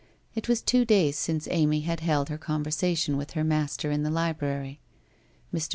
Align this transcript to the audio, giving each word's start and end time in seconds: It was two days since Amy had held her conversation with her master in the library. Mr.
It 0.33 0.49
was 0.49 0.63
two 0.63 0.83
days 0.83 1.15
since 1.15 1.47
Amy 1.51 1.81
had 1.81 1.99
held 1.99 2.29
her 2.29 2.37
conversation 2.39 3.17
with 3.17 3.33
her 3.33 3.43
master 3.43 3.91
in 3.91 4.01
the 4.01 4.09
library. 4.09 4.79
Mr. 5.53 5.69